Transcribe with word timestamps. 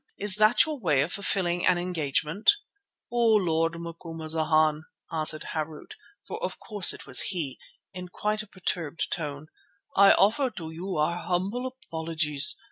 Is 0.17 0.33
that 0.37 0.65
your 0.65 0.79
way 0.79 1.01
of 1.01 1.13
fulfilling 1.13 1.63
an 1.63 1.77
engagement?" 1.77 2.53
"O 3.11 3.17
Lord 3.35 3.73
Macumazana," 3.79 4.81
answered 5.13 5.43
Harût, 5.53 5.91
for 6.25 6.43
of 6.43 6.57
course 6.59 6.91
it 6.91 7.05
was 7.05 7.21
he, 7.21 7.59
in 7.93 8.07
quite 8.07 8.41
a 8.41 8.47
perturbed 8.47 9.11
tone, 9.11 9.45
"I 9.95 10.13
offer 10.13 10.49
to 10.49 10.71
you 10.71 10.97
our 10.97 11.17
humble 11.19 11.67
apologies. 11.85 12.55